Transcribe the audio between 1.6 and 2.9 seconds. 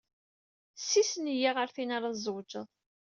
tin ara tzewǧeḍ!